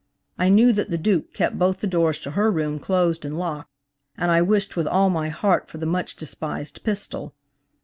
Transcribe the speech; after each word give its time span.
I 0.35 0.49
knew 0.49 0.71
that 0.73 0.89
the 0.89 0.97
Duke 0.97 1.31
kept 1.31 1.59
both 1.59 1.79
the 1.79 1.85
doors 1.85 2.17
to 2.21 2.31
her 2.31 2.49
room 2.51 2.79
closed 2.79 3.23
and 3.23 3.37
locked, 3.37 3.69
and 4.17 4.31
I 4.31 4.41
wished 4.41 4.75
with 4.75 4.87
all 4.87 5.11
my 5.11 5.29
heart 5.29 5.69
for 5.69 5.77
the 5.77 5.85
much 5.85 6.15
despised 6.15 6.83
pistol. 6.83 7.35